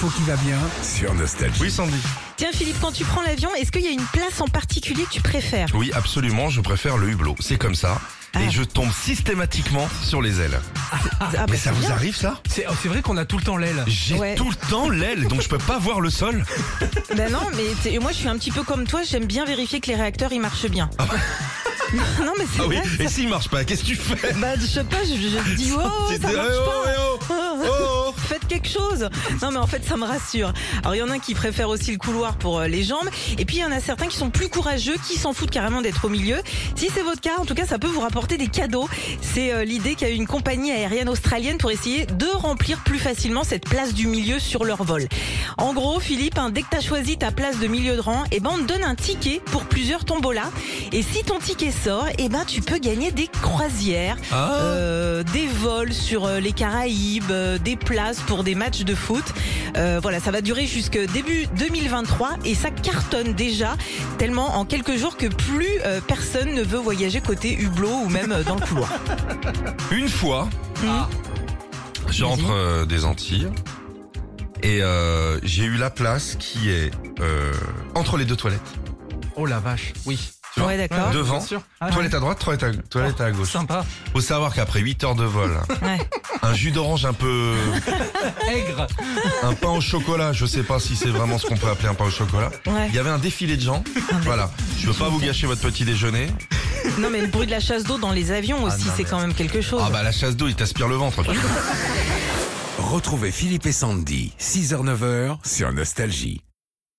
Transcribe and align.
l'info 0.00 0.16
qui 0.16 0.22
va 0.24 0.36
bien. 0.36 0.58
sur 0.82 1.12
Nostalgie. 1.14 1.60
Oui, 1.60 1.70
Sandy. 1.70 1.96
Tiens 2.36 2.50
Philippe, 2.52 2.76
quand 2.80 2.92
tu 2.92 3.04
prends 3.04 3.22
l'avion, 3.22 3.52
est-ce 3.56 3.72
qu'il 3.72 3.82
y 3.82 3.88
a 3.88 3.90
une 3.90 4.04
place 4.12 4.40
en 4.40 4.46
particulier 4.46 5.02
que 5.04 5.10
tu 5.10 5.20
préfères? 5.20 5.68
Oui, 5.74 5.90
absolument, 5.94 6.50
je 6.50 6.60
préfère 6.60 6.96
le 6.98 7.08
hublot. 7.08 7.34
C'est 7.40 7.58
comme 7.58 7.74
ça. 7.74 8.00
Ah. 8.34 8.42
Et 8.42 8.50
je 8.50 8.62
tombe 8.62 8.92
systématiquement 8.92 9.88
sur 10.04 10.22
les 10.22 10.40
ailes. 10.40 10.60
Ah, 10.92 10.96
bah, 11.32 11.46
Mais 11.50 11.56
ça 11.56 11.70
c'est 11.70 11.70
vous 11.70 11.80
bien. 11.80 11.90
arrive, 11.90 12.14
ça? 12.16 12.40
C'est 12.48 12.66
oh, 12.68 12.74
c'est 12.80 12.88
vrai 12.88 13.02
qu'on 13.02 13.16
a 13.16 13.24
tout 13.24 13.38
le 13.38 13.42
temps 13.42 13.56
l'aile. 13.56 13.82
J'ai 13.88 14.14
Ouais. 14.16 14.34
tout 14.36 14.48
le 14.48 14.54
temps 14.68 14.88
l'aile, 14.88 15.26
donc 15.26 15.40
je 15.40 15.48
peux 15.48 15.58
pas 15.58 15.78
voir 15.78 16.00
le 16.00 16.10
sol. 16.10 16.44
Ben 17.16 17.32
non, 17.32 17.40
mais 17.56 17.64
t'es- 17.82 17.98
moi 17.98 18.12
je 18.12 18.18
suis 18.18 18.28
un 18.28 18.36
petit 18.38 18.52
peu 18.52 18.62
comme 18.62 18.84
toi, 18.86 19.00
j'aime 19.08 19.24
bien 19.24 19.44
vérifier 19.46 19.80
que 19.80 19.88
les 19.88 19.96
réacteurs 19.96 20.32
ils 20.32 20.40
marchent 20.40 20.66
bien. 20.68 20.88
non 22.24 22.32
mais 22.38 22.44
c'est 22.54 22.60
Ah 22.62 22.66
oui, 22.68 22.76
vrai. 22.76 23.04
et 23.04 23.08
s'il 23.08 23.28
marche 23.28 23.48
pas, 23.48 23.64
qu'est-ce 23.64 23.80
que 23.80 23.86
tu 23.86 23.96
fais? 23.96 24.34
Bah 24.34 24.54
je 24.60 24.66
sais 24.66 24.84
pas, 24.84 24.98
je, 25.04 25.14
je 25.14 25.54
dis 25.56 25.72
oh 25.74 25.80
ça 26.10 26.18
dis, 26.18 26.36
marche 26.36 26.36
eh 26.52 26.58
oh, 26.60 26.70
pas. 26.70 26.90
eh 26.90 26.96
oh, 27.00 27.18
Oh, 27.30 27.34
oh, 27.64 27.64
oh. 28.10 28.14
Faites 28.28 28.46
quelque 28.46 28.68
chose. 28.68 28.77
Non 29.42 29.50
mais 29.50 29.58
en 29.58 29.66
fait 29.66 29.84
ça 29.84 29.96
me 29.96 30.04
rassure. 30.04 30.52
Alors 30.82 30.94
il 30.94 30.98
y 30.98 31.02
en 31.02 31.10
a 31.10 31.18
qui 31.18 31.34
préfèrent 31.34 31.68
aussi 31.68 31.92
le 31.92 31.98
couloir 31.98 32.36
pour 32.36 32.58
euh, 32.58 32.66
les 32.68 32.82
jambes 32.82 33.08
et 33.38 33.44
puis 33.44 33.56
il 33.56 33.60
y 33.60 33.64
en 33.64 33.72
a 33.72 33.80
certains 33.80 34.06
qui 34.06 34.16
sont 34.16 34.30
plus 34.30 34.48
courageux, 34.48 34.94
qui 35.06 35.18
s'en 35.18 35.32
foutent 35.32 35.50
carrément 35.50 35.80
d'être 35.82 36.04
au 36.04 36.08
milieu. 36.08 36.36
Si 36.76 36.88
c'est 36.94 37.02
votre 37.02 37.20
cas, 37.20 37.38
en 37.38 37.44
tout 37.44 37.54
cas 37.54 37.66
ça 37.66 37.78
peut 37.78 37.86
vous 37.88 38.00
rapporter 38.00 38.36
des 38.36 38.48
cadeaux. 38.48 38.88
C'est 39.20 39.52
euh, 39.52 39.64
l'idée 39.64 39.94
qu'a 39.94 40.08
eu 40.10 40.14
une 40.14 40.26
compagnie 40.26 40.70
aérienne 40.70 41.08
australienne 41.08 41.58
pour 41.58 41.70
essayer 41.70 42.06
de 42.06 42.26
remplir 42.26 42.78
plus 42.84 42.98
facilement 42.98 43.44
cette 43.44 43.68
place 43.68 43.94
du 43.94 44.06
milieu 44.06 44.38
sur 44.38 44.64
leur 44.64 44.82
vol. 44.82 45.06
En 45.58 45.72
gros 45.74 46.00
Philippe, 46.00 46.38
hein, 46.38 46.50
dès 46.50 46.62
que 46.62 46.68
t'as 46.70 46.80
choisi 46.80 47.16
ta 47.16 47.30
place 47.30 47.58
de 47.58 47.66
milieu 47.66 47.94
de 47.96 48.00
rang, 48.00 48.24
et 48.32 48.40
ben 48.40 48.50
on 48.54 48.58
te 48.58 48.62
donne 48.72 48.84
un 48.84 48.94
ticket 48.94 49.40
pour 49.46 49.64
plusieurs 49.64 50.04
tombolas. 50.04 50.50
Et 50.92 51.02
si 51.02 51.24
ton 51.24 51.38
ticket 51.38 51.70
sort, 51.72 52.06
et 52.18 52.28
ben 52.28 52.44
tu 52.46 52.60
peux 52.60 52.78
gagner 52.78 53.10
des 53.10 53.28
croisières, 53.42 54.16
Ah. 54.32 54.52
euh, 54.60 55.22
des 55.32 55.46
vols 55.46 55.92
sur 55.92 56.26
euh, 56.26 56.40
les 56.40 56.52
Caraïbes, 56.52 57.32
des 57.64 57.76
places 57.76 58.20
pour 58.20 58.44
des 58.44 58.54
matchs 58.54 58.80
de 58.84 58.87
foot. 58.94 59.24
Euh, 59.76 59.98
voilà, 60.02 60.20
ça 60.20 60.30
va 60.30 60.40
durer 60.40 60.66
jusque 60.66 60.98
début 61.12 61.46
2023 61.58 62.36
et 62.44 62.54
ça 62.54 62.70
cartonne 62.70 63.32
déjà 63.34 63.76
tellement 64.18 64.56
en 64.58 64.64
quelques 64.64 64.96
jours 64.96 65.16
que 65.16 65.26
plus 65.26 65.68
euh, 65.84 66.00
personne 66.06 66.54
ne 66.54 66.62
veut 66.62 66.78
voyager 66.78 67.20
côté 67.20 67.52
hublot 67.54 67.90
ou 68.04 68.08
même 68.08 68.32
euh, 68.32 68.42
dans 68.42 68.54
le 68.56 68.60
couloir. 68.66 68.90
Une 69.90 70.08
fois, 70.08 70.48
Ah. 70.86 71.08
je 72.10 72.24
rentre 72.24 72.50
euh, 72.50 72.84
des 72.86 73.04
Antilles 73.04 73.48
et 74.62 74.82
euh, 74.82 75.38
j'ai 75.44 75.64
eu 75.64 75.76
la 75.76 75.90
place 75.90 76.36
qui 76.38 76.70
est 76.70 76.90
euh, 77.20 77.52
entre 77.94 78.16
les 78.16 78.24
deux 78.24 78.36
toilettes. 78.36 78.60
Oh 79.36 79.46
la 79.46 79.60
vache, 79.60 79.92
oui. 80.06 80.18
Tu 80.58 80.64
vois, 80.64 80.72
Ouais, 80.72 80.76
d'accord. 80.88 81.10
Devant. 81.12 81.44
Ah, 81.80 81.90
toilette 81.90 82.14
à 82.14 82.20
droite, 82.20 82.38
toilette 82.40 82.62
à, 82.64 82.72
toilette 82.90 83.20
à 83.20 83.30
gauche. 83.30 83.50
Sympa. 83.52 83.84
Faut 84.12 84.20
savoir 84.20 84.52
qu'après 84.54 84.80
8 84.80 85.04
heures 85.04 85.14
de 85.14 85.24
vol, 85.24 85.56
Ouais. 85.82 85.98
un 86.42 86.52
jus 86.54 86.70
d'orange 86.72 87.04
un 87.04 87.12
peu, 87.12 87.54
Aigre. 88.54 88.86
un 89.42 89.54
pain 89.54 89.68
au 89.70 89.80
chocolat, 89.80 90.32
je 90.32 90.46
sais 90.46 90.62
pas 90.64 90.78
si 90.80 90.96
c'est 90.96 91.08
vraiment 91.10 91.38
ce 91.38 91.46
qu'on 91.46 91.56
peut 91.56 91.68
appeler 91.68 91.88
un 91.88 91.94
pain 91.94 92.06
au 92.06 92.10
chocolat. 92.10 92.50
Ouais. 92.66 92.88
Il 92.88 92.94
y 92.94 92.98
avait 92.98 93.10
un 93.10 93.18
défilé 93.18 93.56
de 93.56 93.62
gens. 93.62 93.84
Voilà. 94.22 94.50
Je 94.78 94.86
veux 94.88 94.94
pas 94.94 95.08
vous 95.08 95.20
gâcher 95.20 95.46
votre 95.46 95.60
petit 95.62 95.84
déjeuner. 95.84 96.28
Non 96.98 97.10
mais 97.10 97.20
le 97.20 97.26
bruit 97.28 97.46
de 97.46 97.50
la 97.52 97.60
chasse 97.60 97.84
d'eau 97.84 97.98
dans 97.98 98.12
les 98.12 98.30
avions 98.32 98.62
aussi, 98.64 98.86
non, 98.86 98.92
c'est 98.96 99.02
mais- 99.04 99.08
quand 99.08 99.20
même 99.20 99.34
quelque 99.34 99.60
chose. 99.60 99.82
Ah 99.84 99.90
bah 99.90 100.02
la 100.02 100.12
chasse 100.12 100.36
d'eau, 100.36 100.48
il 100.48 100.54
t'aspire 100.56 100.88
le 100.88 100.96
ventre. 100.96 101.22
Retrouvez 102.78 103.30
Philippe 103.32 103.66
et 103.66 103.72
Sandy, 103.72 104.32
6h-9h 104.38 105.38
sur 105.44 105.72
Nostalgie. 105.72 106.40